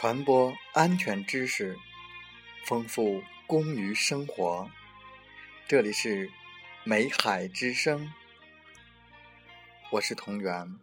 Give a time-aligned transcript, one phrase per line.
[0.00, 1.76] 传播安全知识，
[2.64, 4.70] 丰富工于生活。
[5.68, 6.30] 这里是
[6.84, 8.10] 美海之声，
[9.92, 10.74] 我是同源。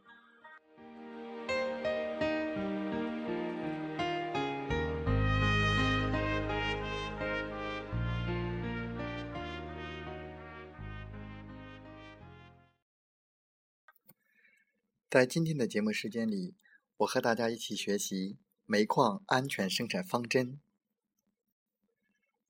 [15.09, 16.53] 在今天的节目时间里，
[16.97, 18.37] 我和大家一起学习。
[18.69, 20.59] 煤矿安全生产方针。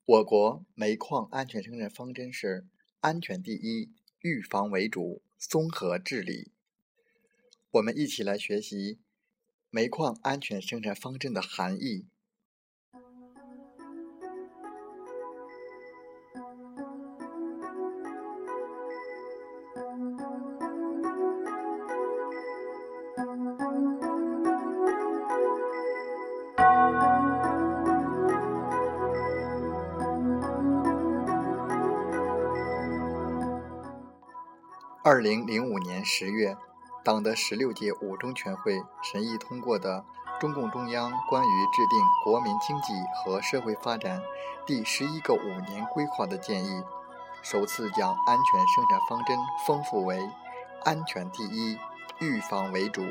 [0.03, 2.65] 我国煤矿安全生产方针是
[3.01, 6.51] 安全第一，预防为主，综合治理。
[7.69, 8.97] 我们一起来学习
[9.69, 12.07] 煤矿安全生产方针的含义。
[35.09, 36.57] 二零零五年十月，
[37.01, 40.03] 党的十六届五中全会审议通过的
[40.41, 44.21] 《中共中央关于制定国民经济和社会发展
[44.65, 46.81] 第十一个五年规划的建议》，
[47.41, 50.19] 首次将安全生产方针丰富为
[50.83, 51.79] “安全第一，
[52.19, 53.01] 预防为主，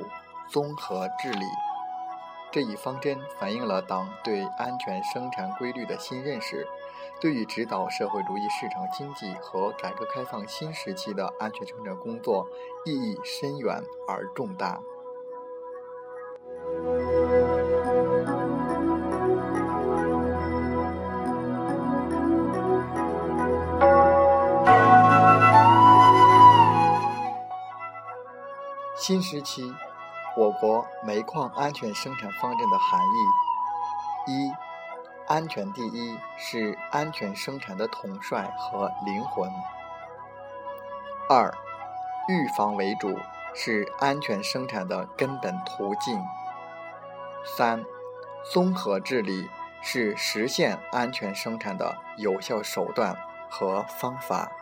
[0.50, 1.47] 综合治理”。
[2.56, 6.66] 这一方针反映了党对安全生产规律的新认识。
[7.20, 12.48] 对于指导社会主义市场经济和改革开放新时期的安全生产工作
[12.86, 14.80] 意义深远而重大。
[28.97, 29.70] 新时期，
[30.36, 34.52] 我国煤矿安全生产方针的含义一。
[35.26, 39.50] 安全第一是安全生产的统帅和灵魂。
[41.28, 41.52] 二，
[42.28, 43.19] 预防为主
[43.52, 46.22] 是安全生产的根本途径。
[47.44, 47.84] 三，
[48.52, 49.50] 综合治理
[49.82, 53.16] 是实现安全生产的有效手段
[53.50, 54.52] 和方法。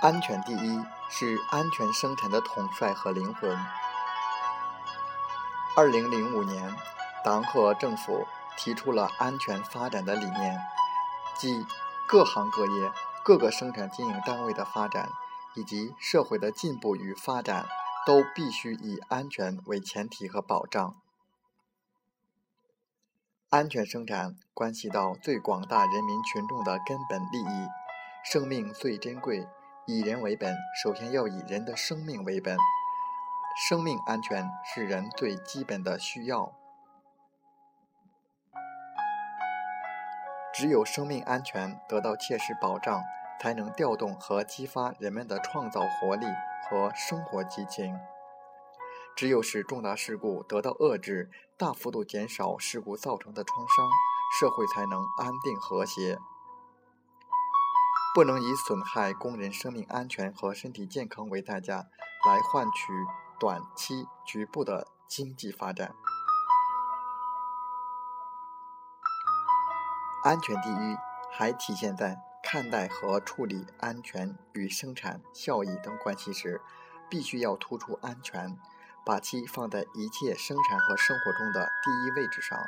[0.00, 3.54] 安全第一是安全生产的统帅和灵魂。
[5.76, 6.74] 二零零五年，
[7.22, 10.58] 党和政府提出了安全发展的理念，
[11.36, 11.66] 即
[12.08, 12.90] 各行各业、
[13.22, 15.10] 各个生产经营单位的发展
[15.54, 17.66] 以及社会的进步与发展，
[18.06, 20.96] 都必须以安全为前提和保障。
[23.50, 27.68] 安全生产关系到最广大人民群众的根本利益，
[28.24, 29.46] 生命最珍贵。
[29.92, 32.56] 以人为本，首先要以人的生命为本。
[33.68, 36.52] 生命安全是人最基本的需要。
[40.54, 43.02] 只有生命安全得到切实保障，
[43.40, 46.26] 才能调动和激发人们的创造活力
[46.68, 47.98] 和生活激情。
[49.16, 53.90] 只有使重大事故得到遏制，大幅度减少事故造成的创伤，
[54.38, 56.20] 社会才能安定和谐。
[58.12, 61.86] 不能以损害工人生命安全和身体健康为代价，
[62.26, 62.92] 来换取
[63.38, 65.94] 短期局部的经济发展。
[70.24, 70.96] 安全第一，
[71.30, 76.60] 还体现在看待和处理安全与生产效益等关系时，
[77.08, 78.58] 必须要突出安全，
[79.06, 82.58] 把其放在一切生产和生活中的第一位置上，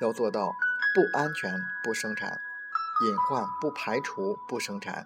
[0.00, 0.54] 要做到
[0.94, 1.52] 不安全
[1.82, 2.40] 不生产。
[3.02, 5.04] 隐患不排除不生产，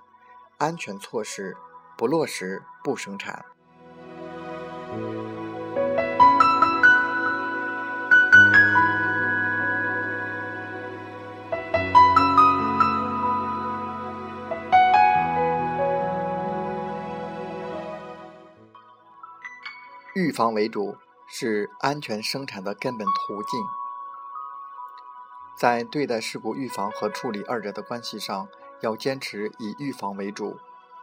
[0.58, 1.56] 安全措施
[1.96, 3.44] 不落实不生产。
[20.14, 20.96] 预防为主
[21.28, 23.87] 是安全生产的根本途径。
[25.58, 28.46] 在对待事故预防和处理二者的关系上，
[28.80, 30.56] 要坚持以预防为主。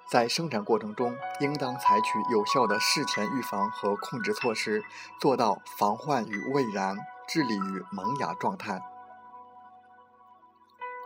[0.10, 4.82] 在生产过程中，应当采取有效的事前预防和控制措施，
[5.20, 6.96] 做到防患于未然，
[7.28, 8.82] 治理于萌芽状态。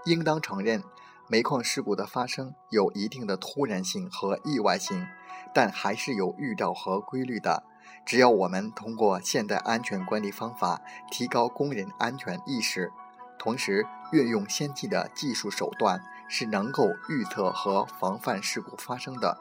[0.06, 0.84] 应当承认，
[1.28, 5.08] 煤矿事故的发生有一定的突然性和意外性，
[5.56, 7.64] 但还是有预兆和规律的。
[8.06, 12.92] 只要我们通过现代安全管理方法提高工人安全意识，
[13.40, 19.40] 同时运用先进的技术手段，是能够预测和防范事故发生的。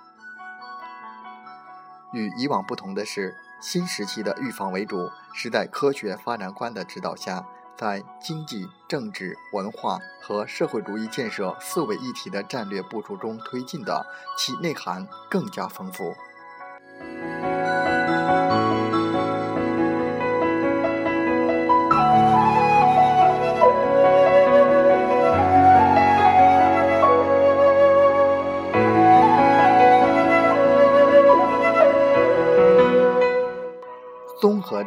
[2.12, 7.44] 与以往不同的是，新时期的预防为主，是在科学发展观的指导下，
[7.76, 14.06] 在经济、政治、文化和社会主义建设四位一体的战略部署中推进的，
[14.38, 16.14] 其内涵更加丰富。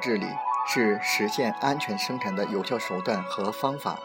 [0.02, 0.28] 治理
[0.68, 4.00] 是实现安全生产的有效手段和方法。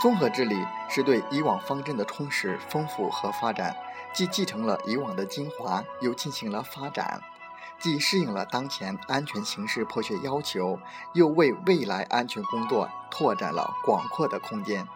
[0.00, 3.76] 综合治理是对以往方针的充实、丰富和发展，
[4.12, 7.20] 既继承了以往的精华，又进行了发展；
[7.78, 10.78] 既适应了当前安全形势迫切要求，
[11.12, 14.86] 又为未来安全工作拓展了广阔的空间。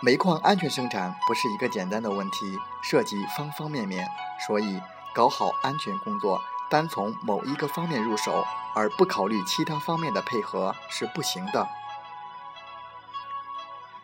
[0.00, 4.08] 煤矿安全生产不是一个简单的问题，涉及方方面面，
[4.46, 4.80] 所以。
[5.14, 6.42] 搞好安全工作，
[6.74, 8.44] 单从某一个方面入手，
[8.74, 11.68] 而不考虑其他方面的配合是不行的。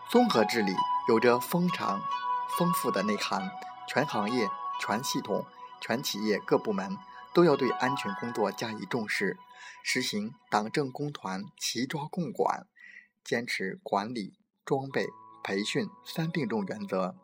[0.09, 0.73] 综合治理
[1.09, 2.01] 有着丰长、
[2.57, 3.51] 丰富的内涵，
[3.89, 4.49] 全行业、
[4.81, 5.45] 全系统、
[5.81, 6.97] 全企业各部门
[7.35, 9.37] 都要对安全工作加以重视，
[9.83, 12.69] 实行党政工团齐抓共管，
[13.25, 15.09] 坚持管理、装备、
[15.43, 17.17] 培训三并重原则，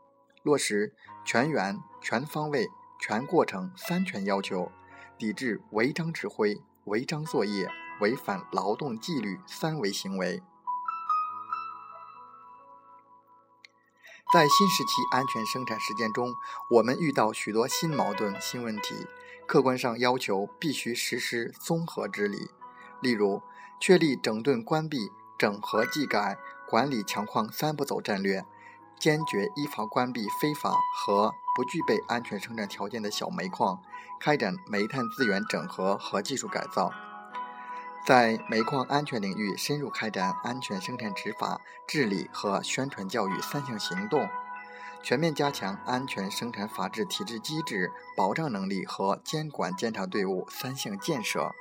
[0.43, 2.67] 落实全员、全方位。
[2.99, 4.73] 全过程三全要求，
[5.19, 7.71] 抵制违章指挥、违章作业、
[8.01, 10.43] 违反劳动纪律三违行为。
[14.33, 16.35] 在新时期安全生产实践中，
[16.73, 19.07] 我们遇到许多新矛盾、新问题，
[19.47, 22.51] 客观上要求必须实施综合治理。
[23.01, 23.41] 例如，
[23.81, 26.37] 确立整顿、关闭、整合、技改、
[26.69, 28.45] 管理强矿三步走战略。
[28.99, 33.81] 坚决依法关闭非法和不具备安全生产条件的小煤矿，
[34.21, 36.93] 开展煤炭资源整合和技术改造，
[38.07, 44.29] 在煤矿安全领域深入开展安全生产执法、治理和宣传教育三项行动，
[45.03, 51.55] 全面加强安全生产法治体制机制保障能力和监管监察队伍三项建设。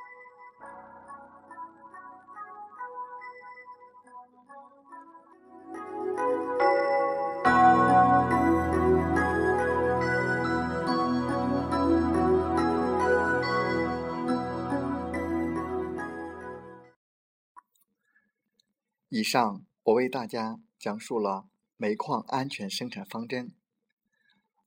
[19.18, 21.48] 以上我为大家讲述了
[21.78, 23.54] 煤矿安全生产方针。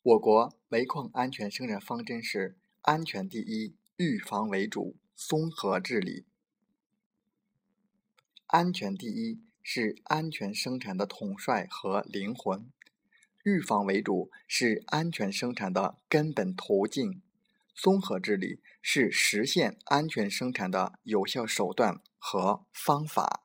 [0.01, 6.25] 我国煤矿安全生产方针是安全第一，预防为主，综合治理。
[8.47, 12.73] 安全第一是安全生产的统帅和灵魂，
[13.45, 17.21] 预防为主是安全生产的根本途径，
[17.75, 23.45] 综合治理是实现安全生产的有效手段和方法。